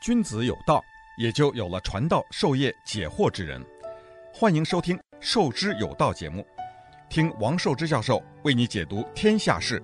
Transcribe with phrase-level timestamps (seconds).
[0.00, 0.82] 君子有道，
[1.18, 3.62] 也就有了传道授业解惑之人。
[4.32, 6.42] 欢迎收听《授之有道》节目，
[7.10, 9.82] 听王寿之教授为你解读天下事。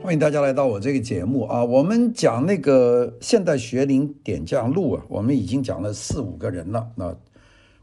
[0.00, 1.64] 欢迎大家来到我这个节目啊！
[1.64, 6.88] 我们讲那个《现代学灵点将录》啊，我们已经讲了四五个人了。
[6.94, 7.12] 那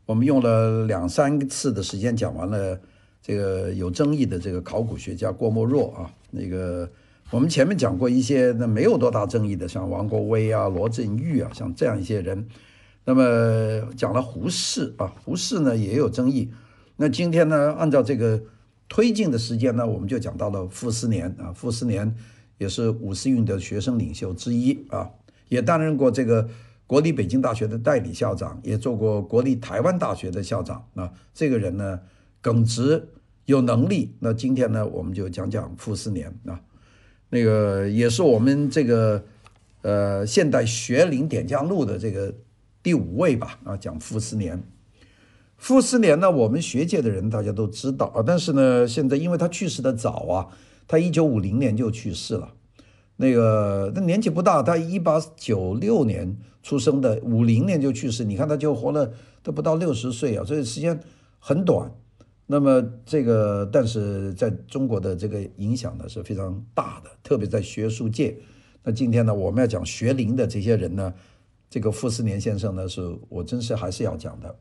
[0.06, 2.80] 我们用了两三次的时间讲完了
[3.22, 6.90] 这个有争议的这个考古学家郭沫若啊，那个。
[7.32, 12.48] 我们前面讲过一些那没有多大争议的，像王国维啊、罗振玉啊，像这样一些人。
[13.04, 16.52] 那么讲了胡适啊，胡适呢也有争议。
[16.98, 18.42] 那今天呢，按照这个
[18.88, 21.52] 推进的时间呢，我们就讲到了傅斯年啊。
[21.52, 22.16] 傅斯年
[22.58, 25.10] 也是五四运的学生领袖之一啊，
[25.50, 26.48] 也担任过这个
[26.88, 31.12] 国立北京大学的代理校长，也做过国立台湾大学的校长啊。
[31.34, 32.00] 这个人呢，
[32.40, 33.10] 耿直
[33.46, 34.16] 有能力。
[34.20, 36.62] 那今天呢，我们就讲讲傅斯年啊。
[37.30, 39.24] 那个也是我们这个
[39.82, 42.34] 呃现代学灵点将录的这个
[42.82, 44.64] 第五位吧啊，讲傅斯年。
[45.58, 50.48] 傅斯年呢，我们学界的人大家都知道啊，但是呢，现在因为他去世的早啊，
[50.88, 52.54] 他一九五零年就去世了。
[53.18, 61.00] 那个他年纪不大，他一八九六年出生的，五零年就去世，你看他就活了都不到六十岁啊，所以时间
[61.40, 61.90] 很短。
[62.48, 68.38] 那么这个，但是在中国的这个影响呢是非常大的，特别在学术界。
[68.84, 71.12] 那今天呢，我们要讲学龄的这些人呢，
[71.72, 74.56] 这个傅斯年先生呢，是我真是还是要讲的。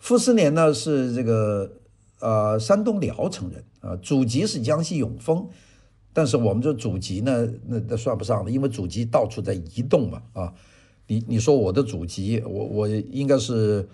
[0.00, 1.70] 傅斯年呢是这个
[2.18, 5.48] 呃山东聊城人啊，祖籍是江西永丰，
[6.12, 10.52] 但是我们这祖籍呢，那那算不上的，因为祖籍到处在移动嘛啊。
[11.06, 13.88] 你你说我的祖籍，我我应该是。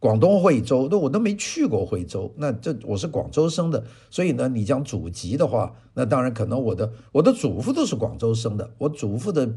[0.00, 9.52] 广东惠州，那我都没去过惠州，那这我是广州生的，所以呢，你讲祖籍的话，那当然可能我的我的祖父都是广州生的，我祖父的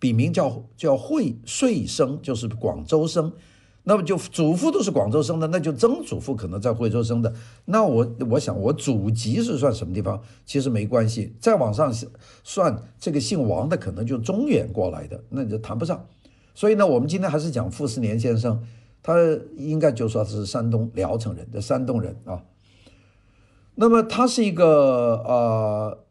[0.00, 3.32] 笔名叫叫惠穗生，就是广州生，
[3.84, 7.32] 那么就祖父都是广州生的，那就曾祖父可能在惠州生的，
[7.66, 10.20] 那我我想我祖籍是算什么地方？
[10.44, 11.94] 其实没关系，再往上
[12.42, 16.04] 算这个姓王的可能就中原过来的，那你就谈不上，
[16.56, 18.60] 所以呢，我们今天还是讲傅斯年先生。
[19.06, 19.14] 他
[19.56, 22.42] 应该就说是山东聊城人的山东人啊，
[23.76, 26.04] 那么他是一个呃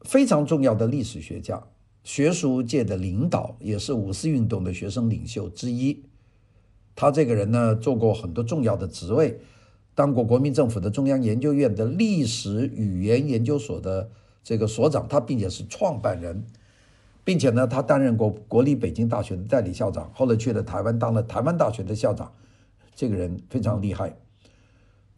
[0.00, 1.62] 非常重要的历史学家，
[2.02, 6.02] 学术界的领导，也是五四运动的学生领袖之一。
[6.96, 9.38] 他这个人呢，做过很多重要的职位，
[9.94, 14.10] 当过国民政府的中央研究院的历史语言研究所的
[14.42, 16.44] 这个所长，他并且是创办人。
[17.26, 22.30] 并且呢，他担任过国立北京大学的代理校长，后来去了台湾当了台湾大学的校长。
[22.94, 24.14] 这个人非常厉害。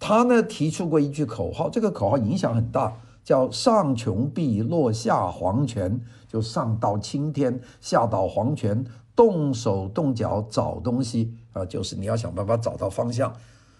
[0.00, 13.30] 他呢提出过一句口号，这个口号影响很大，叫“上穷碧落下黄泉”，就上到青天，下到黄泉，动手动脚找东西啊，就是你要想办法找到方向。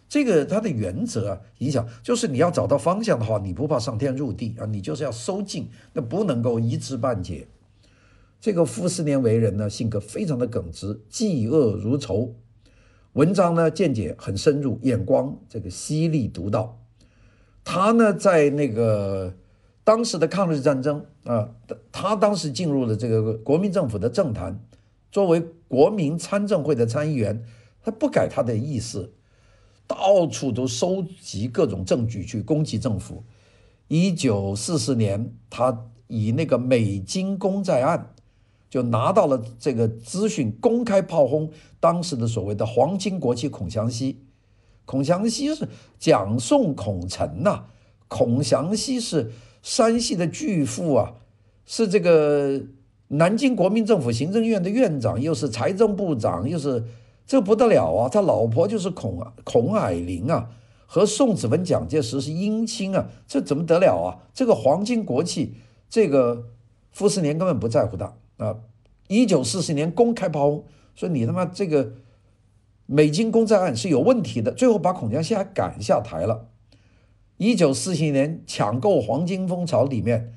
[0.07, 7.49] 这个他的原则啊，影响就是你要找到方向的话，你不怕上天入地啊，你就是要收尽，那不能够一知半解。
[8.41, 12.35] 这个傅斯年为人呢，性格非常的耿直，嫉恶如仇，
[13.15, 16.81] 文章呢见解很深入，眼光这个犀利独到。
[17.65, 19.35] 他呢在那个
[19.83, 21.51] 当时的抗日战争啊，
[21.91, 24.61] 他当时进入了这个国民政府的政坛，
[25.11, 27.45] 作为国民参政会的参议员，
[27.83, 29.13] 他不改他的意思，
[29.89, 33.25] 到处都收集各种证据去攻击政府。
[33.89, 38.15] 一九四四年，他以那个美金公债案。
[38.71, 44.25] 就拿到了这个资讯，公开炮轰当时的所谓的皇亲国戚孔祥熙。
[44.85, 45.69] 孔祥熙是
[45.99, 47.65] 蒋宋孔陈呐，
[48.09, 51.15] 孔祥熙是山西的巨富啊，
[51.67, 52.63] 是这个
[53.09, 56.85] 南京国民政府行政院的院长，又是财政部长，又是
[57.27, 58.09] 这不得了啊！
[58.09, 60.49] 他老婆就是孔孔霭玲啊，
[60.87, 64.25] 和宋子文、蒋介石是姻亲啊，这怎么得了啊？
[64.33, 65.55] 这个皇亲国戚，
[65.91, 66.47] 这个
[66.91, 68.15] 傅斯年根本不在乎他。
[68.39, 68.57] 啊！
[69.09, 70.65] 一九四四年公开炮轰，
[70.95, 71.93] 说你他妈这个
[72.87, 76.49] 美金公债案是有问题的，最后把孔祥熙还赶下台了。
[77.37, 80.35] 一九四七年抢购黄金风潮里面，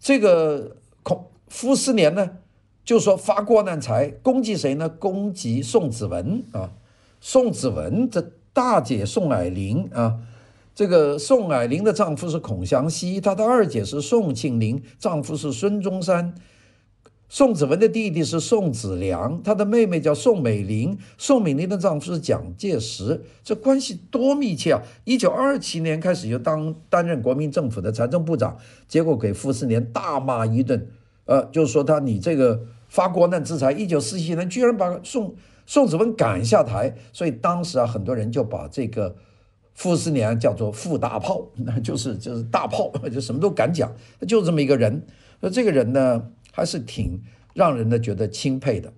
[0.00, 2.38] 这个孔傅斯年呢
[2.84, 4.88] 就说发国难财，攻击谁呢？
[4.88, 6.72] 攻击宋子文啊！
[7.20, 10.18] 宋子文的大姐宋霭龄啊，
[10.74, 16.34] 这个宋霭龄的丈夫是孔祥熙，她的二姐是宋庆龄，丈夫是孙中山。
[17.32, 24.82] 宋子文的弟弟是宋子良，他的妹妹叫宋美龄，宋美龄的丈夫是蒋介石，这关系多密切啊！
[25.04, 30.86] 一九二七年开始就当担任国民政府的财政部长，结果给傅斯年大骂一顿，
[31.24, 35.34] 呃，就是说他你这个发国难之财，一九四七年居然把宋
[35.64, 39.16] 宋子文赶下台，所以当时啊，很多人就把这个
[39.72, 43.90] 傅斯年叫做傅大炮，那就是就是大炮，就什么都敢讲，
[44.28, 45.06] 就这么一个人。
[45.40, 46.24] 那这个人呢？
[46.52, 47.20] 还是挺
[47.54, 48.92] 让人呢觉得钦佩的。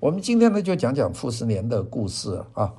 [0.00, 2.74] 我们今天呢就讲讲傅斯年的故事啊。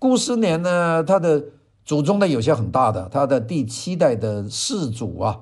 [0.00, 1.42] 傅斯年呢，他的
[1.84, 5.40] 祖宗呢有些很大的，他的第七代的世祖啊，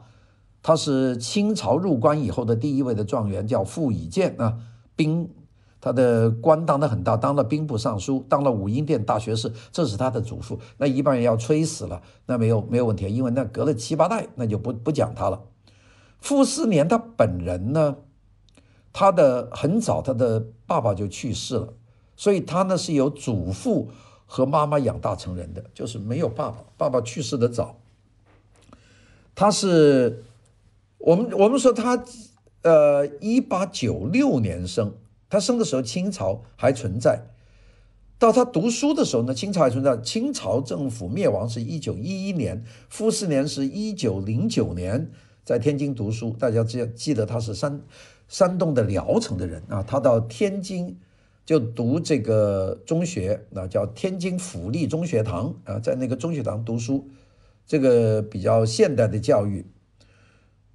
[0.63, 4.59] 他是清朝入关以后的第一位的状元，叫傅以渐啊。
[4.95, 5.29] 兵，
[5.81, 10.61] 他的官当得很大，当了兵部尚书，当了武英殿大学士，这是他的祖父。
[10.77, 15.41] 那一般人要吹死了，那没有没有问题，因为那隔了七八代，那就不不讲他了。
[16.23, 17.97] 傅斯年他本人呢，
[18.93, 21.75] 他的很早，他的爸爸就去世了，
[22.17, 23.91] 所以他呢是由祖父
[24.25, 27.77] 和妈妈养大成人的，就是没有爸爸，爸爸去世的早。
[29.35, 30.23] 他是
[30.99, 32.05] 我们我们说他
[32.63, 34.95] 呃一八九六年生，
[35.29, 37.27] 他生的时候清朝还存在，
[38.17, 39.97] 到他读书的时候呢，清朝还存在。
[39.97, 45.11] 清朝政府灭亡是一九一一年，傅斯年是一九零九年。
[45.45, 47.81] 在天津读书，大家记记得他是山
[48.29, 50.97] 山东的聊城的人啊，他到天津
[51.45, 57.09] 就读这个中学，那叫天津府立中学堂啊，在那个中学堂读书，
[57.67, 59.67] 这个比较现代的教育。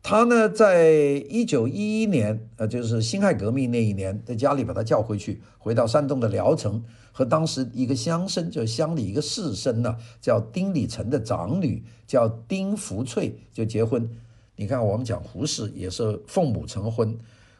[0.03, 0.91] 他呢，在
[1.29, 14.09] 一九一一年，呃，就是辛亥革命那一年，在家里把他叫回去，回到山东的聊城，和当时一个乡绅，就乡里一个士绅呢，叫丁礼成的长女，叫丁福翠，就结婚。
[14.59, 17.15] 你看，我们讲胡适也是奉母成婚，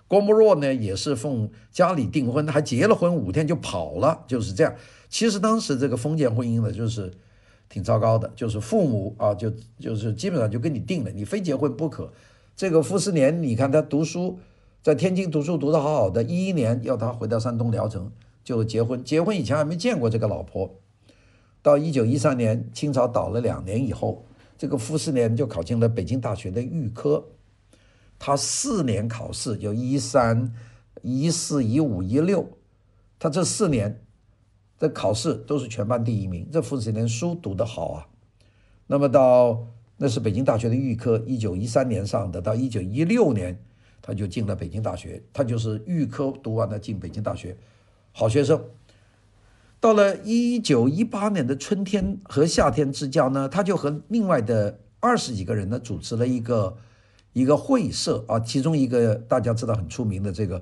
[0.08, 4.74] 郭沫若呢也是奉家里订婚，还结了婚五天就跑了，就是这样。
[5.08, 7.14] 其实当时这个封建婚姻呢，就是
[7.70, 12.12] 挺糟糕的，就是父母啊，就就是基本上就跟你定了，你非结婚不可。
[12.56, 14.40] 这个傅斯年，你看他读书
[14.82, 18.12] 在天津读书读得好好的，一一年要他回到山东聊城
[18.44, 20.74] 就结婚，结婚以前还没见过这个老婆，
[21.62, 24.24] 到一九一三年清朝倒了两年以后。
[24.58, 27.24] 这个傅斯年就考进了北京大学的预科，
[28.18, 30.54] 他四年考试，就一三、
[31.04, 32.58] 一四、一五、一六，
[33.20, 34.04] 他这四年
[34.80, 36.50] 的考试都是全班第一名。
[36.52, 38.08] 这傅斯年书读得好啊。
[38.88, 39.68] 那么到
[39.98, 43.64] 那是北京大学的预科，一九一三年上的，到一九一六年
[44.02, 47.56] 他就进了北京大学，他就是预科读完了进北京大学，
[48.12, 48.60] 好学生。
[49.80, 56.76] 到了一九一八年的春天和夏天之交呢，他就和另外的二十几个人呢组织了一个
[57.34, 60.62] 一个会社啊，其中一个大家知道很出名的这个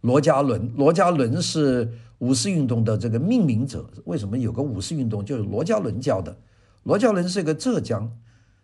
[0.00, 3.88] 罗家伦，罗家伦是五四运动的这个命名者。
[4.04, 6.36] 为什么有个五四运动就是罗家伦教的？
[6.82, 8.10] 罗家伦是一个浙江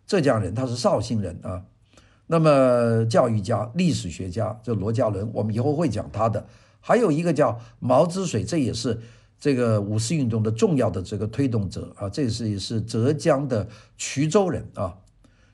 [0.05, 1.63] 浙江人，他是绍兴人啊。
[2.27, 6.45] 那么教育家、历史学家，这罗家伦，我们以后会讲他的。
[6.81, 8.99] 还有一个叫毛之水，这也是。
[9.43, 13.67] 这个五四运动的重要的这个推动者啊，这是也是浙江的
[13.99, 14.95] 衢州人啊，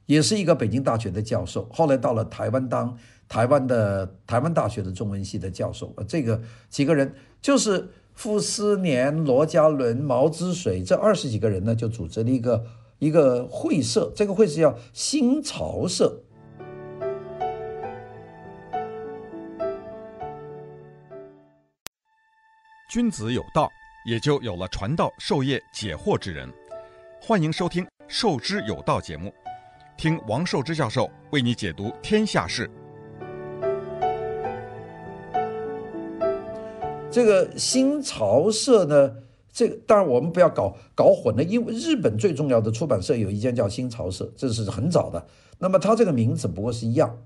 [0.05, 2.95] 也是一个北京大学的教授，后来到了台湾当
[3.27, 6.05] 台湾的台湾大学的中文系的教授啊。
[6.07, 6.39] 这个
[6.69, 12.63] 几个人就是傅斯年、罗家伦、毛之水这二十几个人呢，就组织了一个
[12.99, 16.21] 一个会社，这个会社叫新潮社。
[22.91, 23.67] 君子有道。
[24.05, 26.49] 也就有了传道授业解惑之人。
[27.21, 29.33] 欢迎收听《授之有道》节目，
[29.97, 32.69] 听王寿之教授为你解读天下事。
[37.11, 39.15] 这个新潮社呢，
[39.51, 45.27] 这个当然我们不要搞搞混了，因为日本最重要的出版社有一间叫新潮社，这是很早的。
[45.57, 47.17] 那么它这个名字不过是一样，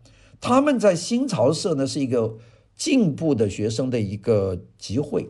[0.41, 2.35] 他们在新潮社呢是一个
[2.75, 5.29] 进步的学生的一个集会。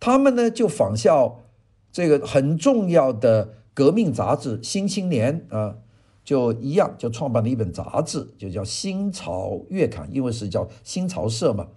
[0.00, 1.44] 他们呢就仿效
[1.90, 5.78] 这个很重要的革命杂志《新青年》啊，
[6.24, 11.68] 就一样，就创办了一本杂志，就叫《新潮月刊》，因为是叫新潮社嘛。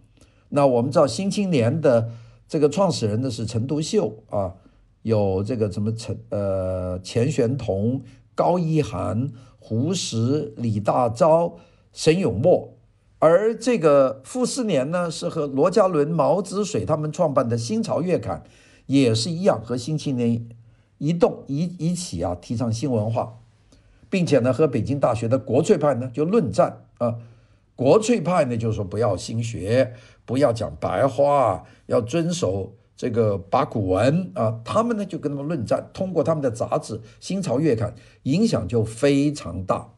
[0.50, 2.10] 那我们知道《新青年》的
[2.48, 4.56] 这个创始人呢是陈独秀啊，
[5.04, 8.02] 有这个什么陈呃钱玄同、
[8.36, 11.54] 高一涵、胡适、李大钊、
[11.94, 12.78] 沈永墨。
[13.22, 18.44] 而这个傅斯年呢，是和罗家伦、毛子水他们创办的《新潮月刊》，
[18.88, 20.30] 也是一样，和《新青年》
[20.98, 23.38] 一动一一起啊，提倡新文化，
[24.10, 27.18] 并且呢，和北京大学的国粹派呢就论战啊。
[27.76, 29.94] 国粹派呢，就是说不要新学，
[30.26, 34.60] 不要讲白话，要遵守这个八股文啊。
[34.66, 37.92] 他们呢就跟他们论战，通过他们的杂志《新潮月刊》，
[38.24, 39.90] 影响就非常大。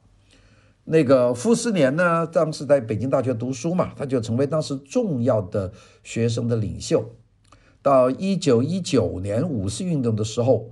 [0.86, 5.72] 那个傅斯年呢，当时在北京大学读书嘛，他就成为当时重要的
[6.04, 7.10] 学生的领袖。
[7.82, 10.72] 到一九一九年五四运动的时候，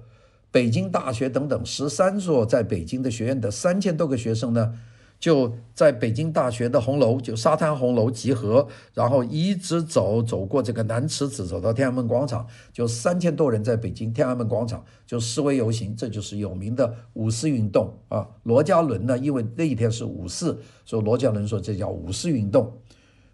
[0.52, 4.74] 北京大学等等十三所在北京的学院的三千多个学生呢，
[5.22, 18.28] 就在北京大学的红楼，就沙滩红楼集合，然后一直走，走过这个南池子，走到天安门广场，就三千多人在北京天安门广场就示威游行，这就是有名的五四运动啊。
[18.42, 22.74] 罗家伦呢，因为那一天是五四，所以罗家伦说这叫五四运动。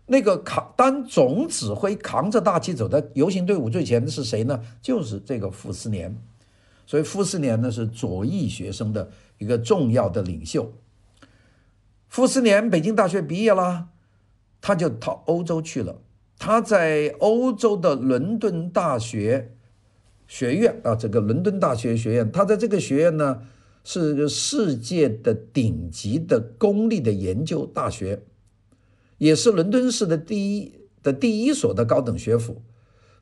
[0.07, 4.59] 那个扛当总指挥扛着大旗走在游行队伍最前的是谁呢？
[4.81, 6.13] 就是这个傅斯年。
[6.85, 10.69] 所以傅斯年呢是左翼学生的一个重要的领袖。
[12.07, 13.89] 傅斯年北京大学毕业了，
[14.61, 16.01] 他就到欧洲去了。
[16.39, 19.55] 他在欧洲的伦敦大学
[20.27, 23.41] 学院啊，这个伦敦大学学院，他在这个学院呢
[23.83, 28.23] 是个世界的顶级的公立的研究大学。
[29.17, 32.61] 也是伦敦市的第一的第一所的高等学府，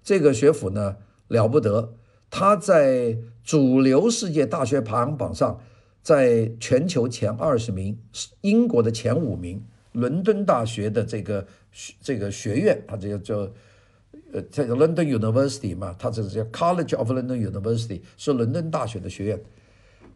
[0.04, 0.98] 这个学府呢
[1.30, 1.94] 了不得，
[2.30, 5.62] 他在主流世界大学排行榜上，
[6.06, 7.98] 在全球前二十名，
[8.42, 9.66] 英国的前五名。
[9.94, 11.48] 伦敦大学的这个
[12.00, 13.50] 这个学院，它这个叫
[14.32, 19.42] 呃，这个 London University 嘛，它这个叫 College of London University，是伦敦大学的学院。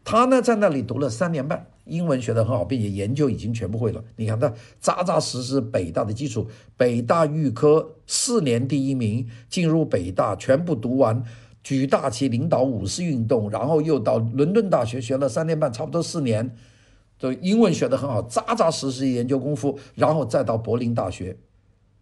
[0.04, 4.04] 他呢在那里读了三年半，英文学得很好，并且研究已经全部会了。
[4.14, 11.24] 你看他扎扎实实北大的基础，北大预科四年第一名，进入北大全部读完，
[11.62, 16.56] 举大旗领导五四运动，然后又到伦敦大学学了三年半，差不多四年，
[17.18, 21.36] 就英文学得很好，扎扎实实研究功夫，然后再到柏林大学，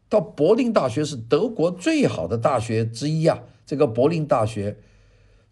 [0.08, 4.78] 到柏林大学是德国最好的大学之一啊，这个柏林大学，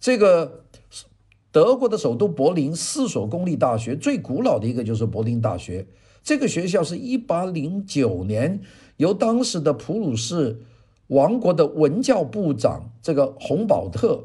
[0.00, 0.62] 这个。
[1.52, 5.86] 德国的首都柏林四所公立大学最古老的一个就是柏林大学。
[6.22, 8.60] 这个学校是一八零九年
[8.98, 10.60] 由当时的普鲁士
[11.08, 14.24] 王国的文教部长这个洪堡特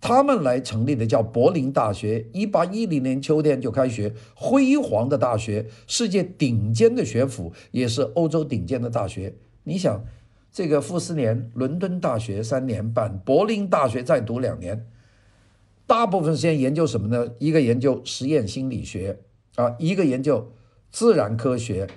[0.00, 2.26] 他们来成立的，叫柏林大学。
[2.32, 9.34] 一八一零年秋天就开学，辉煌的大学，世界顶尖的学府，也是欧洲顶尖的大学。
[9.64, 10.04] 你想，
[10.52, 14.86] 这个傅斯年，伦敦大学三年半，柏林大学再读两年。
[15.86, 17.32] 大部分时间研究什么呢？
[17.38, 19.18] 一个研究实验心理学
[19.56, 20.52] 啊，一个研究
[20.90, 21.88] 自然科学。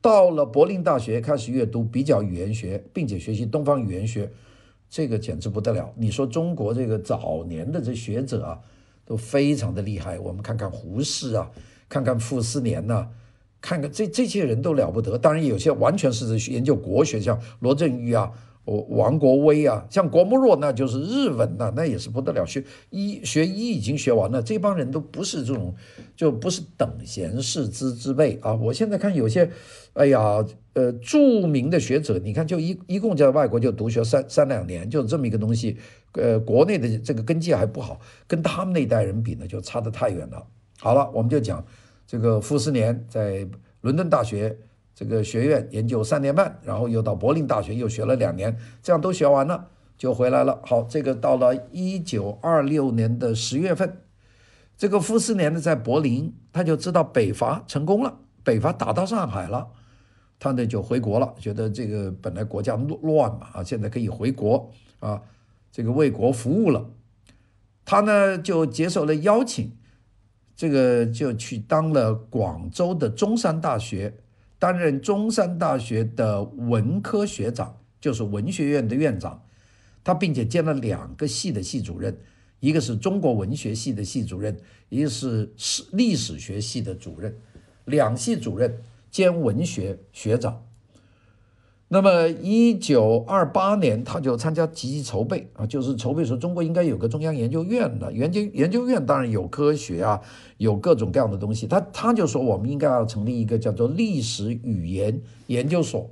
[0.00, 4.30] 到了柏林大学开始阅读比较语言学，并且学习东方语言学，
[4.88, 5.92] 这个简直不得了。
[5.96, 8.60] 你说中国这个早年的这学者啊，
[9.04, 10.18] 都非常的厉害。
[10.18, 11.50] 我们看看胡适啊，
[11.88, 13.08] 看看傅斯年呐、
[13.60, 15.18] 看看这这些人都了不得。
[15.18, 18.32] 当然有些完全是研究国学，像罗振玉啊。
[18.88, 22.44] 王国维啊，像郭沫若，那就是日文呐、那也是不得了。
[22.44, 25.74] 学医学医已经学完了，这帮人都不是这种，
[26.14, 28.54] 就不是等闲视之之辈啊。
[28.54, 29.50] 我现在看有些，
[29.94, 30.44] 哎呀，
[30.74, 35.78] 呃，著名的学者，你看就一一共在外国就读学三三两年，就这么一个东西，
[36.12, 40.46] 呃，国内的这个根基还不好，跟他们那一代人比呢，就差得太远了。
[40.78, 41.64] 好了，我们就讲
[42.06, 43.48] 这个傅斯年在
[43.80, 44.58] 伦敦大学。
[44.98, 50.60] 这个学院研究三年半，然后又到柏林大学又学了两年，这样都学完了就回来了。
[50.64, 53.98] 好，这个到了一九二六年的十月份，
[54.76, 59.68] 这个傅斯年呢在柏林，他就知道北伐成功了，北伐打到上海了，
[60.40, 65.22] 他呢就回国了，觉得这个本来国家乱嘛啊，现在可以回国啊，
[65.70, 66.90] 这个为国服务了，
[67.84, 69.76] 他呢就接受了邀请，
[70.56, 74.14] 这个就去当了广州的中山大学。
[74.58, 79.42] 担任中山大学的文科学长，就是文学院的院长，
[80.02, 82.16] 他并且兼了两个系的系主任，
[82.60, 84.56] 一个是中国文学系的系主任，
[84.88, 87.36] 一个是史历史学系的主任，
[87.84, 90.67] 两系主任兼文学学长。
[91.90, 100.20] 那么，一九二八年，他就参加积极筹备啊，就是筹备说中国应该有个中央研究院的研究研究院，当然有科学啊，
[100.58, 101.66] 有各种各样的东西。
[101.66, 106.10] 他他就说，我们应该要成立一个叫做历史语言研究所。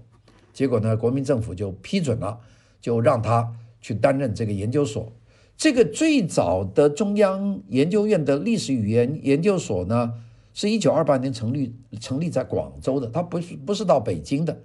[0.54, 2.38] 结果呢，国民政府就批准了，
[2.80, 3.52] 就让他
[3.82, 5.12] 去担任这个研究所。
[5.58, 10.14] 这个最早的中央研究院的历史语言研究所呢，
[10.54, 14.58] 是一九二八年成立，成立在广州的，他不是不是到北京的。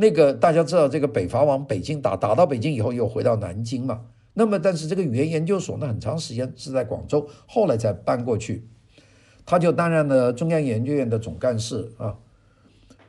[0.00, 4.06] 那个大家知道，这个北伐往北京打，打到北京以后又回到南京嘛。
[4.32, 8.66] 那么，但是这个语言研究所呢，很长时间是在广州，后来才搬过去。
[9.44, 12.16] 他就担任了中央研究院的总干事啊。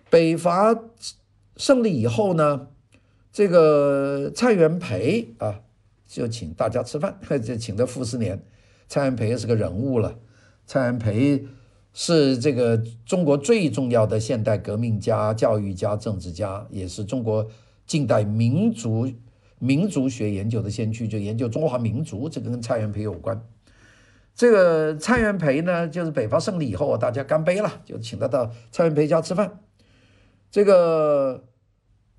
[0.10, 0.77] 北伐
[1.55, 2.67] 胜利以后呢，
[3.31, 5.62] 这个蔡元培啊，
[6.07, 8.43] 就请大家吃饭， 就请的傅斯年。
[8.89, 10.17] 蔡元培是个人物了，
[10.65, 11.45] 蔡元培
[11.93, 17.45] 是这个中国最重要的现代革命家、教育家、政治家，也是中国
[17.86, 19.12] 近代民族
[19.60, 23.45] 民族学研究的先驱，就研究中华民族，这个跟蔡元培有关。
[24.33, 29.60] 这个蔡元培呢，就是北伐胜利以后，大家干杯了，就请他到蔡元培家吃饭。
[30.50, 31.43] 这个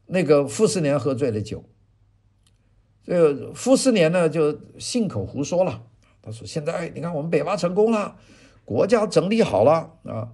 [0.06, 1.64] 那个傅斯年喝醉了酒，
[3.04, 5.82] 这个傅斯年呢就信口胡说了。
[6.22, 8.16] 他说：“现在你看，我们北伐成功了，
[8.64, 10.28] 国家整理好了啊，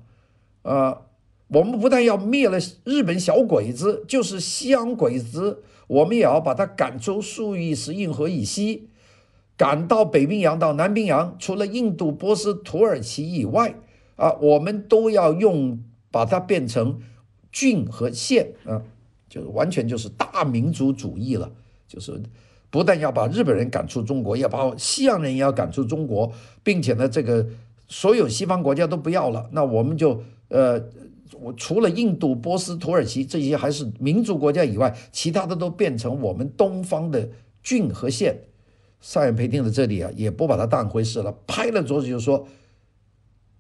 [0.63, 1.03] 啊，
[1.49, 8.89] 我们不但要灭了日本小鬼子，就是西洋鬼子，我们也要把他赶出苏伊士运河以西，
[9.57, 13.75] 赶到北冰洋到南冰洋，除了印度、波斯、土耳其以外，
[14.17, 17.01] 啊，我们都要用把它变成
[17.51, 18.83] 郡和县啊，
[19.29, 21.51] 就是完全就是大民族主义了，
[21.87, 22.23] 就是。”
[22.71, 26.31] 不但要把日本人赶出中国，要把西洋人也要赶出中国，
[26.63, 27.47] 并且呢，这个
[27.89, 29.49] 所有西方国家都不要了。
[29.53, 30.81] 那我们就呃，
[31.41, 37.29] 我除了印度、波斯、土耳其这些还是民族国家以外，其他的都变成我们东方的
[37.63, 38.45] 郡和县。
[39.01, 42.49] 上元培听到这里啊，也不把它当回事了，拍了桌子就说：“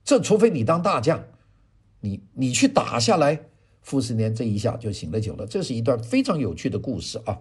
[0.02, 1.22] 这除非你当大将，
[2.00, 3.40] 你你去打下来。”
[3.80, 5.46] 傅斯年这一下就醒了酒了。
[5.46, 7.38] 这是一段非常有趣的故事啊。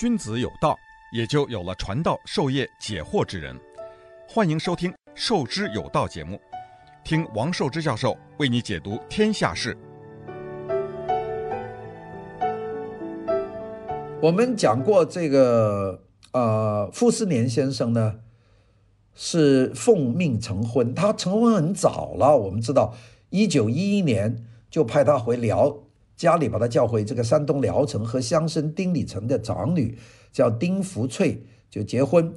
[0.00, 0.74] 君子有道，
[1.12, 3.54] 也就有了传道授业解惑之人。
[4.26, 6.40] 欢迎收听《授之有道》节目，
[7.04, 9.76] 听王寿之教授为你解读天下事。
[14.22, 16.02] 我们讲过这个，
[16.32, 18.20] 呃，傅斯年先生呢，
[19.14, 22.34] 是奉命成婚，他成婚很早了。
[22.38, 22.94] 我们知道，
[23.28, 25.76] 一九一一年就派他回辽。
[26.20, 29.96] 家里把他叫回这个山东聊城，和乡绅丁礼成的长女
[30.30, 32.34] 叫丁福翠就结婚。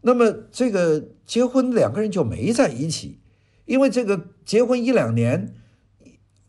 [0.00, 3.20] 那么这个结婚两个人就没在一起，
[3.66, 5.54] 因为这个结婚一两年，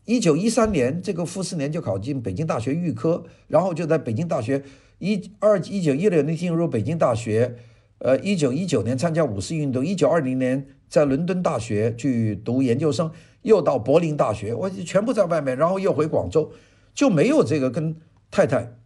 [0.06, 4.64] 一九一三年这个傅斯年就考进北京大学预科，然后就在北京大学
[4.98, 7.54] 一二一九一六年进入北京大学，
[7.98, 13.12] 呃，一九一九年参加五四运动，一九二零年在伦敦大学去读研究生。
[13.46, 16.50] 又到柏林大学，我全部在外面，然后又回广州，
[16.92, 17.94] 就没有这个跟
[18.28, 18.76] 太太。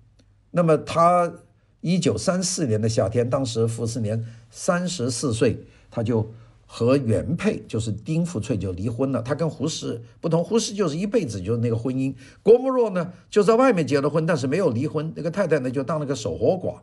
[0.50, 1.32] 那么他
[1.80, 6.30] 一九三四年的夏天，当时傅斯年三十四岁，他就
[6.66, 9.22] 和原配就是丁福翠就离婚了。
[9.22, 12.14] 他跟胡适不同，胡适就是一辈子就是那个婚姻。
[12.42, 15.10] 郭沫若呢就在外面结了婚，但是没有离婚。
[15.16, 16.80] 那个太太呢就当了个守活寡。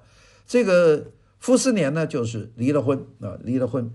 [0.47, 3.93] 这个傅斯年呢就是离了婚啊，离了婚。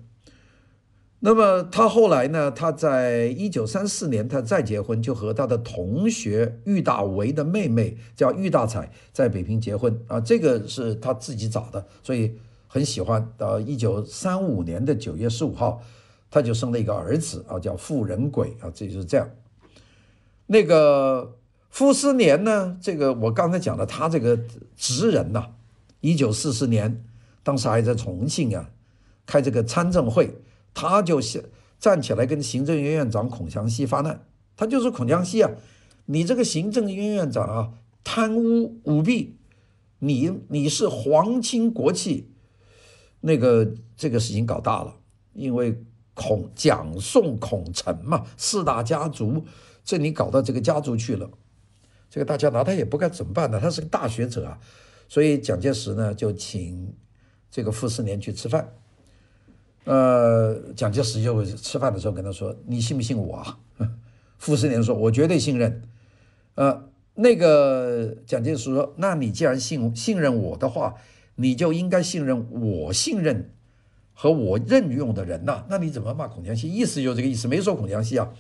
[1.25, 2.51] 那么他后来呢？
[2.51, 10.21] 他在一九三四年，他再结婚，就和他的同学郁大维的妹妹叫郁大彩在北平结婚啊。
[10.21, 12.35] 这个是他自己找的，所以
[12.67, 13.33] 很喜欢。
[13.39, 15.81] 到一九三五年的九月十五号，
[16.29, 18.69] 他就生了一个儿子啊，叫傅仁轨啊。
[18.75, 19.31] 这就是这样。
[20.47, 21.37] 那个
[21.71, 22.77] 傅斯年呢？
[22.83, 24.37] 这个我刚才讲的，他这个
[24.77, 25.51] 职人呐，
[26.01, 27.05] 一九四四年，
[27.45, 28.71] 当时还在重庆啊，
[29.25, 30.35] 开这个参政会。
[30.75, 31.21] 他就
[31.79, 34.25] 站起来跟行政院院长孔祥熙发难，
[34.57, 35.51] 他就说孔祥熙啊，
[36.07, 37.73] 你这个行政院院长啊，
[38.05, 39.37] 贪污舞弊，
[39.99, 42.31] 你你是皇亲国戚，
[43.21, 44.97] 那个这个事情搞大了，
[45.33, 45.83] 因为
[46.15, 49.45] 孔蒋宋孔陈嘛，四大家族，
[49.85, 51.31] 这你搞到这个家族去了，
[52.09, 53.59] 这个大家拿他也不该怎么办呢？
[53.59, 54.59] 他是个大学者啊，
[55.09, 56.95] 所以蒋介石呢就请
[57.51, 58.73] 这个傅斯年去吃饭。
[59.85, 63.45] 呃，蒋介石就吃饭的时候跟他说：“你信不信我？”
[64.39, 65.83] 傅斯年说：“我绝对信任。”
[66.55, 70.95] 呃，那个蒋介石说：“那你既然信信任我的话，
[71.37, 73.51] 你就应该信任我信任
[74.15, 75.65] 和我任用的人呐。
[75.69, 76.69] 那你怎么骂孔祥熙？
[76.71, 78.31] 意思就是这个意思，没说孔祥熙啊。”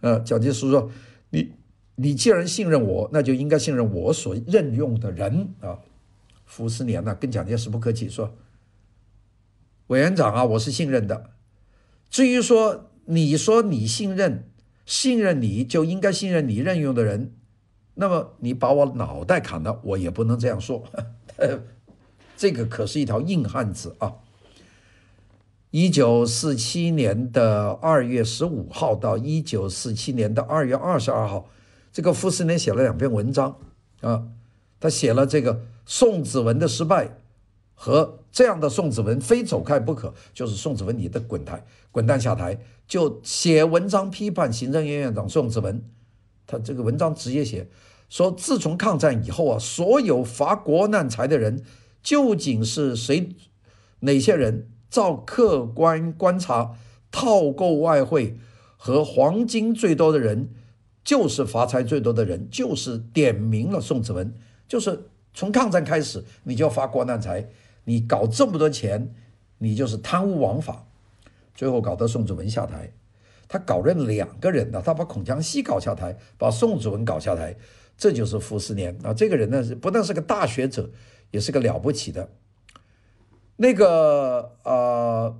[0.00, 0.90] 呃，蒋介石说
[1.30, 1.52] ：“你
[1.96, 5.78] 你既然信任我，那就应该信任我所任用的人啊。”
[6.46, 8.32] 傅斯年呢，跟蒋介石不客气说。
[9.88, 11.30] 委员长啊，我是信任的。
[12.10, 14.44] 至于说你说你信任，
[14.84, 17.32] 信任你就应该信任你任用的人，
[17.94, 20.84] 那么你把我脑袋砍了，我也不能这样说。
[22.36, 24.16] 这个可是一条硬汉子啊！
[25.70, 31.48] 一九四七年的二月十五号到一九四七年的二月二十二号，
[31.90, 33.56] 这个傅斯年写了两篇文章
[34.02, 34.28] 啊，
[34.78, 37.16] 他写了这个宋子文的失败
[37.74, 38.17] 和。
[38.30, 45.82] 这样的宋子文非走开不可，就是宋子文你的滚台滚蛋下台，就写文章批判行政院院长宋子文。
[46.46, 47.68] 他这个文章直接写
[48.08, 51.62] 说，自从抗战以后啊，所有发国难财的人，
[52.02, 53.30] 究竟是谁？
[54.00, 54.68] 哪些人？
[54.90, 56.74] 照客观观察，
[57.10, 58.38] 套购外汇
[58.78, 60.48] 和黄金最多的人，
[61.04, 64.34] 就是发财最多的人，就是点名了宋子文，
[64.66, 67.50] 就是从抗战开始，你就要发国难财，
[67.88, 69.14] 你搞这么多钱，
[69.56, 70.84] 你就是贪污枉法，
[71.54, 72.92] 最后搞得宋子文下台。
[73.48, 77.56] 他搞了两个人呢，他把孔祥熙搞下台，把宋子文搞下台，
[77.96, 79.14] 这就是傅斯年啊。
[79.14, 80.90] 这个人呢，不但是个大学者，
[81.30, 82.28] 也是个了不起的。
[83.56, 85.34] 那个呃，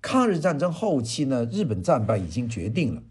[0.00, 3.02] 抗日战争后期呢，日本战败已经决定了。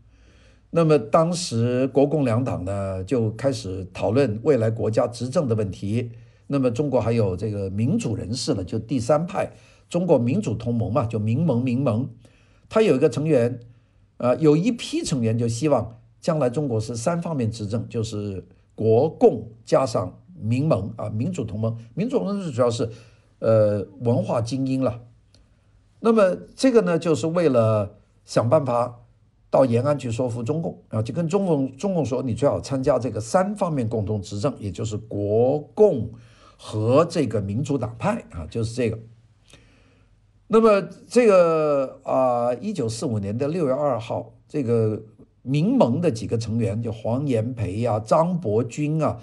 [0.69, 6.13] 那么当时国共两党呢，就开始讨论未来国家执政的问题。
[6.47, 9.51] 那么中国还有这个民主人士了，就第三派，
[9.88, 12.10] 中国民主同盟嘛，就民盟民盟，
[12.67, 13.60] 他有一个成员。
[14.19, 21.77] 呃，有一批成员就希望将来中国是三方面执政，就是国共加上民盟啊，民主同盟。
[21.93, 22.89] 民主同盟主要是
[23.38, 25.01] 呃文化精英了。
[25.99, 29.01] 那么这个呢，就是为了想办法
[29.51, 36.10] 到延安去说服中共啊，就跟中共中共说，你最好参加这个三方面共同执政，也就是国共
[36.57, 38.99] 和这个民主党派啊，就是这个。
[40.47, 45.03] 那么这个啊，一九四五年的六月二号，这个
[45.41, 49.19] 民盟的几个成员，就黄炎培呀、张伯钧啊，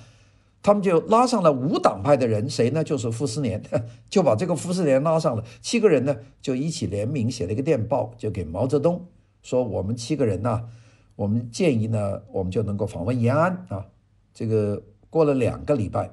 [0.62, 2.84] 他们就拉上了无党派的人，谁呢？
[2.84, 3.62] 就是傅斯年，
[4.08, 5.42] 就把这个傅斯年拉上了。
[5.60, 9.06] 七个人呢，就一起联名写了一个电报，就给毛泽东
[9.42, 10.68] 说：“我们七个人呢，
[11.16, 13.86] 我们建议呢，我们就能够访问延安啊。”
[14.34, 16.10] 这个过了两个礼拜，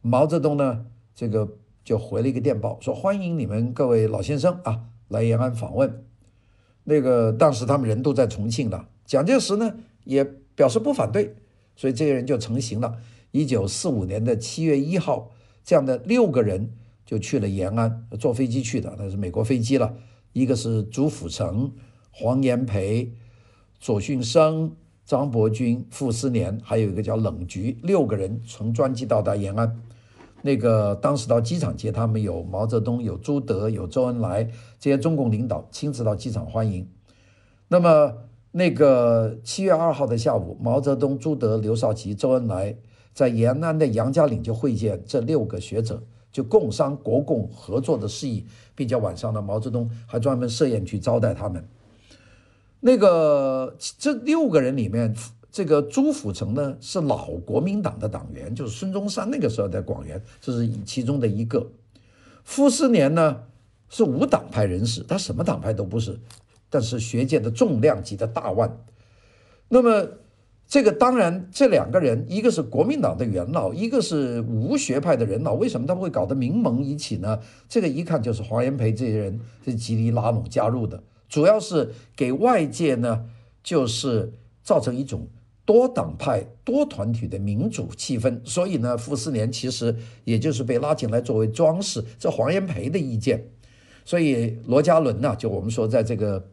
[0.00, 1.56] 毛泽东呢，这个。
[1.86, 6.04] 就回了一个电报，说欢迎你们各位老先生啊来延安访问。
[6.82, 10.24] 那个当时他们人都在重庆了，蒋介石呢也
[10.56, 11.36] 表示不反对，
[11.76, 12.98] 所以这些人就成行了。
[13.30, 15.30] 一九四五年的七月一号，
[15.62, 16.72] 这样的六个人
[17.04, 19.94] 就去了延安，坐飞机去的，那是美国飞机了。
[20.32, 21.72] 一个是朱辅成、
[22.10, 23.12] 黄炎培、
[23.78, 24.74] 左舜生、
[25.06, 29.80] 张伯钧、傅斯年，还有一个叫冷菊，六个人乘专机到达延安。
[30.42, 34.44] 那个当时到机场接他们有毛泽东、有朱德、有周恩来
[34.80, 36.88] 这些中共领导亲自到机场欢迎。
[37.68, 38.14] 那么
[38.50, 42.76] 那个七月二号的下午，毛泽东、朱德、刘少奇、周恩来
[43.14, 51.64] 在延安的杨家岭就会见这六个学者，就共商国共合作的事宜，并且晚上呢，毛泽东还专门设宴去招待他们。
[52.80, 55.14] 那个这六个人里面。
[55.48, 61.66] 这个朱辅成呢是老国民党的党员，就是孙中山那个时候在广元，这是其中的一个。
[62.44, 63.40] 傅斯年呢
[63.88, 66.20] 是无党派人士，他什么党派都不是，
[66.68, 68.70] 但是学界的重量级的大腕。
[69.70, 70.06] 那么
[70.68, 77.40] 这个当然这两个人，一个是国民党的元老，一个是无学派的人老，为什么他们会搞得民盟一起呢？
[77.66, 83.26] 这个一看就是黄炎培这些人是极力拉拢加入的，主要是给外界呢
[83.62, 85.28] 就是造成一种。
[85.64, 92.04] 多党派、多团体的民主气氛，所以呢，傅斯年其实也就是被拉进来作为装饰。
[92.20, 93.48] 这黄炎培的意见，
[94.04, 96.50] 所以罗家伦呢，就我们说在这个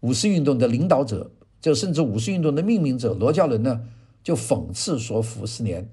[0.00, 3.82] 五四运动的领导者，就甚至五四运动的命名者罗家伦呢，
[4.24, 5.88] 就讽刺说傅斯年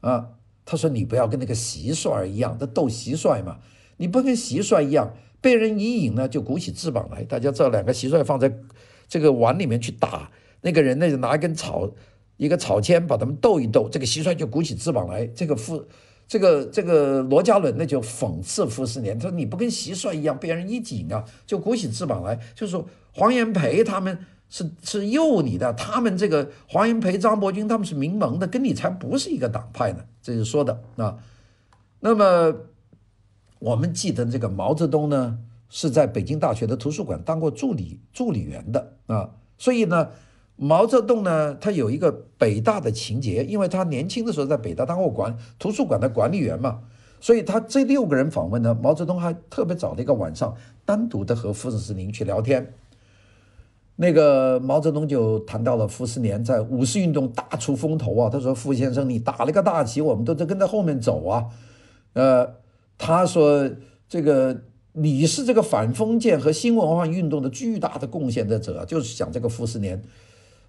[0.00, 0.30] 啊，
[0.64, 3.58] 他说你不要跟那个蟋蟀一样，他斗蟋蟀嘛，
[3.98, 7.24] 你不跟蟋蟀一样，被人一引呢，就鼓起翅膀来。
[7.24, 8.52] 大家知道两个蟋蟀放在
[9.08, 10.30] 这个碗里面去打。
[10.62, 11.90] 那个人呢，就拿一根草，
[12.36, 15.26] 一个草签，把他们逗一逗，这个蟋蟀就鼓起翅膀来。
[15.28, 15.82] 这个傅，
[16.28, 22.38] 这个这个罗家伦呢，就讽刺傅斯年，他说你不跟蟋蟀一样，被人一紧啊，就鼓起翅膀来。
[22.54, 24.18] 就是说黄炎培他们
[24.50, 30.04] 是是诱你的，他们这个黄炎培、张伯钧他们是民盟的，跟你才不是一个党派呢。
[30.22, 31.16] 这是说的啊。
[32.00, 32.54] 那么
[33.60, 40.08] 我们记得这个毛泽东呢，是在北京大学的图书馆当过助理助理员的啊，所以呢。
[40.62, 46.80] 毛泽东呢，他有一个北大的情节，因为他年轻的时候在北大当过管图书馆的管理员嘛，
[47.18, 52.74] 所以他这六个人访问呢，毛泽东还特别找了一个晚上，单独的和傅斯年去聊天。
[53.96, 61.46] 那个毛泽东就谈到了傅斯年在五四运动大出风头啊，他说：“傅先生，你打了个大旗，我们都在跟在后面走啊。”
[62.12, 62.56] 呃，
[63.02, 63.68] 他说
[64.06, 70.00] ：“这个你是这个反封建和新文化运动的巨大的贡献的者，就是讲这个傅斯年。”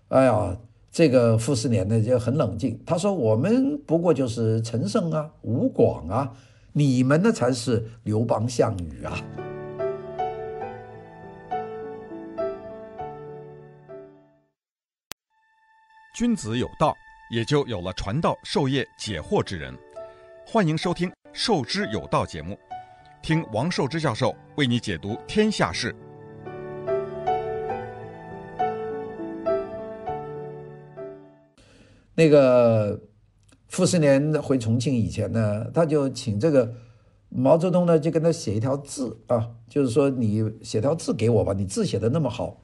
[0.07, 0.57] 哎呀，
[0.89, 2.81] 这个傅斯年呢就很冷静。
[2.85, 6.31] 他说：“我们不过就是陈胜啊、吴广啊，
[6.71, 9.13] 你们呢才是刘邦、项羽啊！
[16.15, 16.95] 君子有道，
[17.29, 19.73] 也就有了传道授业解惑之人。
[20.45, 22.57] 欢迎收听《受之有道》节目，
[23.21, 25.95] 听王寿之教授为你解读天下事。
[32.13, 33.01] 那个
[33.69, 36.73] 傅斯年回重庆以前呢，他就请这个
[37.29, 42.61] 毛泽东呢，就跟他写一条字啊，就是说你写条字给我吧，你字写的那么好。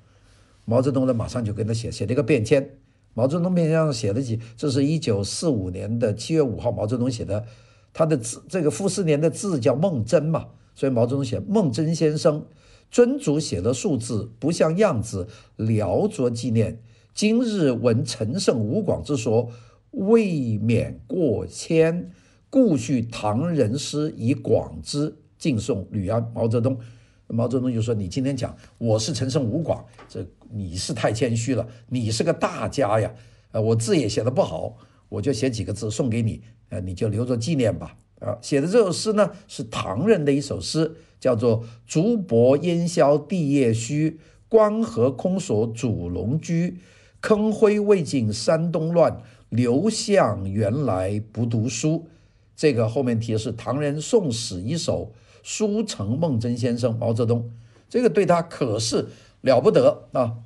[0.66, 2.78] 毛泽东呢，马上就跟他写写了一个便签。
[3.14, 7.46] 毛泽东便签上写了几，这是一九四五年的七月五号，毛泽东写的，
[7.94, 12.46] 他的字，这个傅斯年的字叫孟真嘛，所以毛泽东写孟真先生
[12.90, 16.82] 尊主写的数字不像样子，聊拙纪念。
[17.14, 19.50] 今日闻陈胜吴广之说，
[19.92, 22.12] 未免过谦，
[22.50, 26.32] 故续唐人诗以广之，敬送吕安。
[26.36, 26.78] 毛泽东，
[27.26, 31.68] 毛泽东就说：“你今天讲我是陈胜吴广，这你是太谦虚了。
[31.90, 33.12] 你是个大家呀，
[33.52, 34.78] 呃，我字也写得不好，
[35.10, 37.96] 我就写几个字送给你，呃，你就留作纪念吧。
[38.20, 46.80] 啊，写的这首诗呢，是唐人的一首诗，叫做‘竹柏烟消地叶虚，关河空锁主龙居。’”
[47.20, 52.08] 坑灰未尽山东乱，刘向原来不读书。
[52.56, 57.52] 这个后面提的是唐人宋史一首，书承孟真先生毛泽东，
[57.90, 59.08] 这个对他可是
[59.42, 60.38] 了不得啊！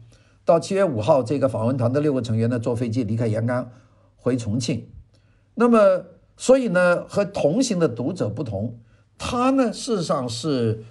[0.46, 3.70] 到七月五号，这个访问团的六个成员呢，坐飞机离开延安
[4.22, 4.88] 回重庆。
[5.56, 6.06] 那么，
[6.38, 8.80] 所以呢，和同行的读者不同，
[9.18, 10.86] 他呢事实上是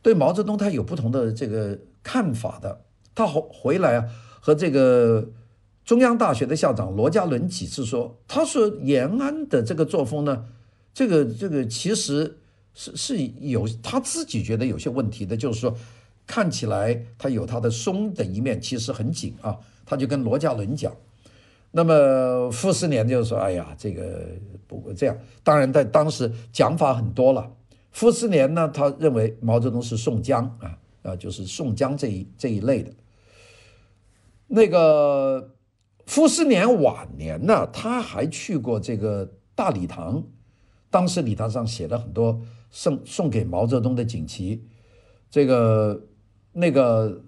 [0.00, 2.80] 对毛泽东他有不同的这个看法的。
[3.14, 4.06] 他回回来啊。
[4.38, 5.28] 和这个
[5.84, 10.44] 中央大学的校长罗家伦几次说，他说延安的这个作风呢，
[10.94, 12.38] 这个这个其实
[12.72, 15.76] 是是有他自己觉得有些问题的，就是说
[16.28, 19.58] 看起来他有他的松的一面，其实很紧啊。
[19.84, 20.94] 他就跟罗家伦讲，
[21.70, 24.26] 那么傅斯年就说：“哎呀，这个
[24.66, 27.52] 不过这样，当然在当时讲法很多了。
[27.90, 32.90] 傅斯年呢，他认为毛泽东是宋江啊啊，就是宋江这一这一类的。”
[34.48, 35.54] 那个
[36.06, 40.22] 傅斯年晚年呢，他还去过这个大礼堂，
[40.88, 44.64] 当时礼堂上写了很多送送给毛泽东的锦旗。
[45.28, 46.00] 这个
[46.52, 47.20] 那个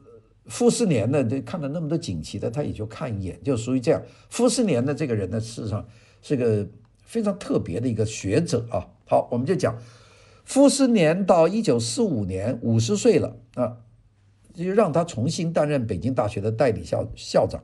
[0.49, 4.03] 傅斯年呢，就看了那么多锦旗的，他也就看一眼，就属于这样。
[4.29, 5.87] 傅斯年的这个人呢，事实上
[6.21, 6.67] 是个
[7.03, 8.89] 非常特别的一个学者啊。
[9.07, 9.79] 好，我们就讲
[10.45, 13.79] 傅斯年到一九四五年五十岁了啊。
[14.55, 17.63] 就让他重新担任北京大学的代理校校长，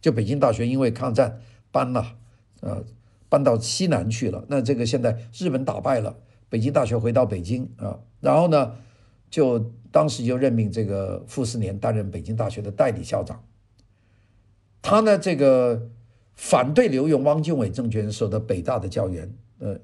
[0.00, 1.38] 就北京大学因为抗战
[1.70, 2.16] 搬了，
[2.62, 2.82] 呃，
[3.28, 4.42] 搬到西南去了。
[4.48, 6.16] 那这个现在日本打败了，
[6.48, 8.76] 北京大学回到北京啊，然后呢，
[9.30, 13.44] 就当时就任命这个傅斯年担任北京大学的代理校长。
[14.80, 15.90] 他呢，这个
[16.34, 19.78] 反对留用汪精卫政权时候的北大的教员，呃，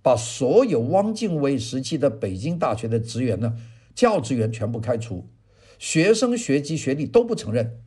[0.00, 3.56] 把所有汪精卫时期的北京大学的职员呢，
[3.94, 5.28] 教职员全部开除。
[5.78, 7.80] 学生学籍学历都不承认。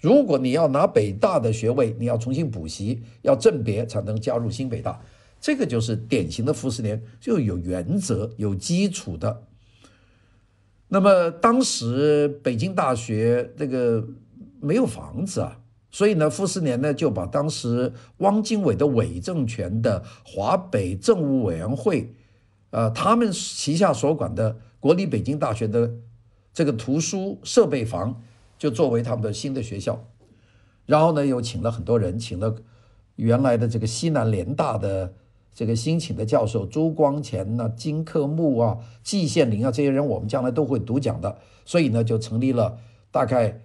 [0.00, 5.00] 如果你要拿北大的学位，你要重新补习，要甄别才能加入新北大。
[5.40, 9.44] 这个就是典型的傅斯年，就有原则、有基础的。
[10.88, 14.06] 那么当时北京大学这个
[14.60, 22.14] 没有房子啊，所以呢，傅斯年呢就把当时汪精卫的伪政权的华北政务委员会，
[22.70, 25.94] 呃，他们旗下所管的国立北京大学的。
[26.56, 28.22] 这个图书设备房
[28.56, 30.08] 就作为他们的新的学校，
[30.86, 32.56] 然后呢，又请了很多人，请了
[33.16, 35.12] 原来的这个西南联大的
[35.56, 41.38] 这个新请的教授朱光潜呐、金克木啊、季羡林啊这些人，我们将来都会读讲的。
[41.64, 42.78] 所以呢，就成立了
[43.10, 43.62] 大概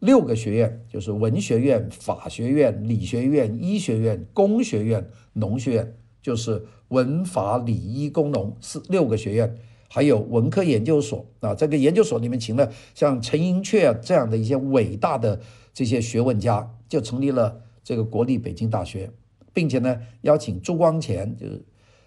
[0.00, 9.56] 六个学院，就是文学院、法学院、理学院、医学院、工学院、农学院，就是文法理医工农四六个学院。
[9.88, 15.40] 还有文科研究所啊，这个研究所里面请了像陈寅恪这样的一些伟大的
[15.72, 19.10] 这些学问家，就成立了这个国立北京大学，
[19.58, 21.64] 并且呢邀请朱光潜就是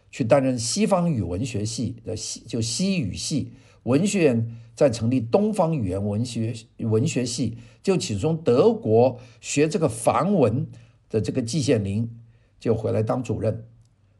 [0.09, 3.51] 去担任西方语文学系的西就西语系，
[3.83, 10.65] 文学院在成立东方语言文学文学系，就请从德国学这个梵文
[11.09, 12.09] 的这个季羡林
[12.57, 13.65] 就回来当主任，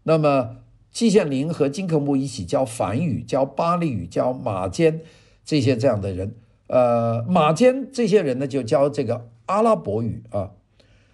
[0.04, 0.58] 那么。
[0.92, 5.00] 季羡林和金克木一起教梵语，教巴利语，教马坚
[5.46, 6.36] 这些这样的人。
[6.68, 10.52] 呃，马坚这些人呢，就教这个阿拉伯语啊。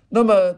[0.10, 0.56] 那么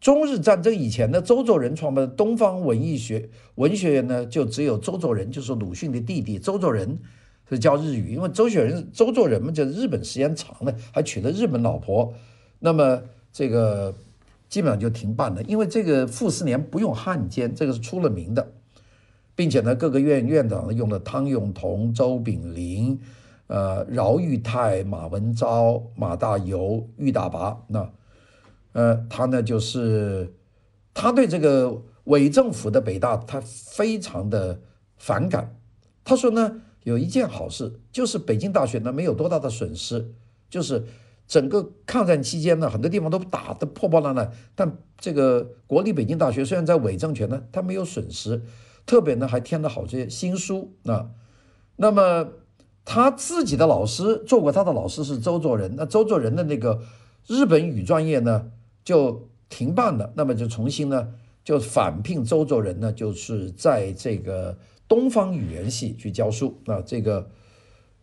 [0.00, 7.00] 中日战争以前呢，周作人创办的东方文艺学文学院呢，就只有周作人，就是鲁迅的弟弟周作人
[7.50, 12.14] 是教日语，因为周雪人周作人嘛，就日本时间长了，还娶了日本老婆，
[12.60, 13.92] 那么这个
[14.48, 18.52] 基本上就停办了，因为这个傅斯年不用汉奸，这个是出了名的，
[19.34, 23.00] 并且呢，各个院院长用了汤用彤、周炳麟、
[23.48, 27.90] 呃饶裕泰、马文昭、马大猷、郁大拔那。
[28.72, 30.34] 呃，他呢就是，
[30.94, 34.60] 他对这个伪政府的北大，他非常的
[34.96, 35.56] 反感。
[36.04, 40.14] 他说呢，有一件好事，就是北京大学呢没有多大的损失，
[40.48, 40.84] 就是
[41.26, 48.42] 整个抗战期间呢，很多地方都打得破破烂烂，但这个国立北京大学虽然在伪政权呢，他没有损失，
[48.86, 51.10] 特别呢还添了好些新书啊。
[51.76, 52.28] 那么
[52.84, 56.80] 他自己的老师做过他的老师是周作人，那周作人的那个
[57.26, 58.50] 日本语专业呢，
[58.88, 61.12] 就停办了，那么就重新呢，
[61.44, 64.56] 就返聘周作人呢，就是在这个
[64.88, 66.80] 东方语言系去教书啊。
[66.80, 67.28] 这个，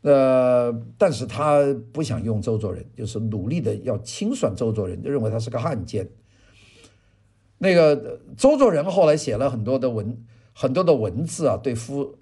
[0.02, 6.08] 呃，但是他不想用周作人，就是努力的要清算周作人，就认为他是个汉奸。
[7.58, 12.16] 那个周作人后来写了很多的文，很多的文字啊，对夫，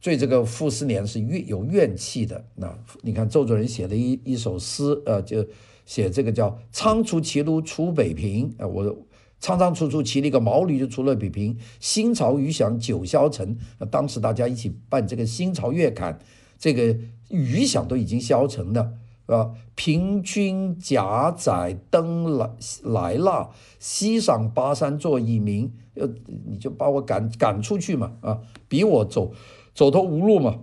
[0.00, 2.44] 对这个傅斯年是怨有怨气的。
[2.54, 5.46] 那你看周作人写的一一首诗，呃，就。
[5.86, 9.06] 写这个叫“仓促骑驴出北平”啊，我
[9.38, 11.56] 仓仓促促骑了一个毛驴就出了北平。
[11.78, 13.56] 新朝余响九霄沉，
[13.88, 16.18] 当时大家一起办这个新朝月刊，
[16.58, 18.94] 这个余响都已经消沉了，
[19.26, 22.50] 啊，平君甲载登来
[22.82, 26.08] 来了，西上巴山作义民，呃，
[26.48, 29.32] 你就把我赶赶出去嘛，啊，逼我走
[29.76, 30.62] 走投无路嘛。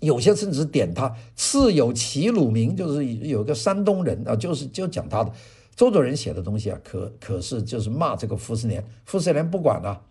[0.00, 5.32] 有些甚至点他，次有齐鲁民，就是有个山东人啊，就是就讲他的
[5.74, 10.02] 周作人写的东西啊，可可是就是骂这个傅斯年，傅斯年不管了。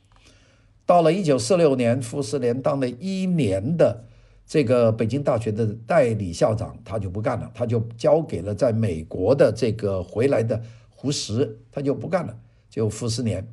[0.88, 4.06] 到了一九四六年，傅斯年当了一年的
[4.48, 12.36] 这个北京大学的代理校长，他就不干了，他就交给了在美国的这个回来的胡适，他就不干了，
[12.72, 13.48] 就傅斯年。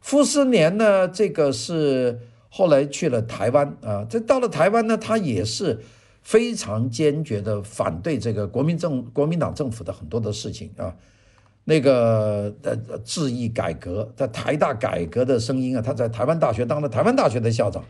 [0.00, 2.20] 傅斯年呢，这个是。
[2.54, 5.80] 后来去了台湾啊，这到了台湾呢，他也是
[6.20, 10.94] 非常坚决的反对这个国民政国民党政府的很多的事情啊。
[11.64, 17.82] 那个呃，质疑改革，在台大改革的声音啊，他在台湾大学当了台湾大学的校长，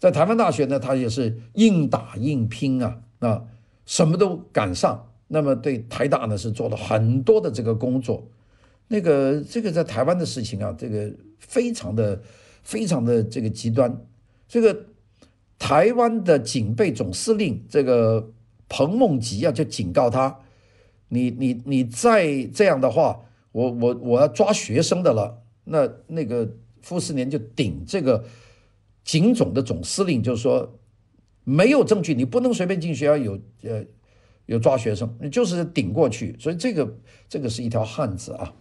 [0.00, 3.44] 在台湾大学呢，他也是硬打硬拼啊，啊，
[3.86, 5.08] 什么都赶上。
[5.28, 8.26] 那么对台大呢，是做了很多的这个工作。
[8.88, 12.20] 那个这个在台湾的事情啊，这个非常的。
[12.64, 14.04] 非常的这个极端，
[14.48, 14.86] 这个
[15.58, 18.32] 台湾的警备总司令这个
[18.68, 20.40] 彭孟吉啊，就警告他，
[21.08, 23.20] 你你你再这样的话，
[23.52, 25.42] 我我我要抓学生的了。
[25.64, 26.50] 那那个
[26.82, 28.24] 傅斯年就顶这个
[29.04, 30.78] 警总的总司令，就是说
[31.44, 33.84] 没有证据，你不能随便进学校有呃
[34.46, 36.36] 有抓学生，你就是顶过去。
[36.38, 36.98] 所以这个
[37.28, 38.52] 这个是一条汉子啊。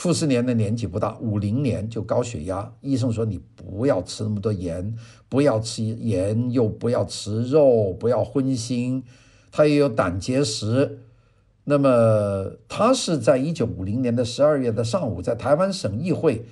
[0.00, 4.96] 傅斯年的年纪不大，五零年就高血压，医生说你不要吃那么多盐，
[5.28, 9.02] 不要吃盐，又不要吃肉，不要荤腥，
[9.52, 11.00] 他也有胆结石。
[11.64, 16.46] 那么他是在一九五零年的十二月的上午，在台湾省议会，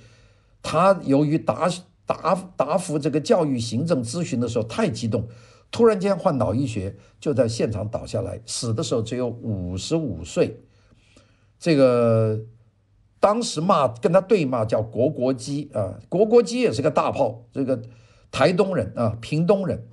[0.61, 1.67] 他由于答
[2.05, 5.27] 答答复这个教育行政咨询的时候太激动，
[5.71, 10.59] 突然间患脑溢血，就在现场倒下来，死的时候只有五十五岁。
[11.57, 12.39] 这个。
[13.19, 17.81] 当时骂跟他对骂叫国国基啊，国国基也是个大炮，这个
[18.31, 19.83] 台东人啊，屏东人，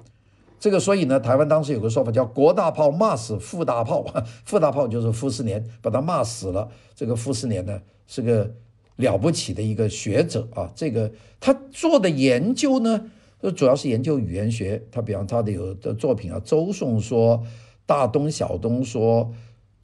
[0.61, 4.05] 这个所以呢，台湾当时有个说法叫国大炮骂死傅大炮，
[4.47, 6.69] 傅大炮就是傅斯年，把他骂死了。
[6.95, 8.55] 这个傅斯年呢是个
[8.95, 11.11] 了不起的一个学者啊，这个
[11.41, 13.11] 他做的研究呢，
[13.57, 14.87] 主要是研究语言学。
[14.93, 17.39] 他比方他的有的作品啊，《周颂说》
[17.87, 19.25] 《大东小东说》。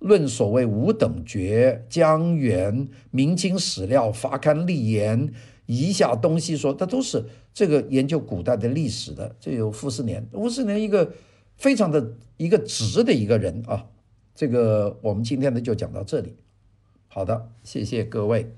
[0.02, 5.32] 论所谓五等爵、江源、明清史料、伐刊立言、
[5.66, 9.34] 遗下东西说，它都是这个研究古代的历史的。
[9.40, 11.12] 这有傅斯年，傅斯年一个
[11.56, 13.86] 非常的一个直的一个人啊。
[14.34, 16.34] 这个我们今天呢就讲到这里。
[17.06, 18.50] 好的，谢谢各位。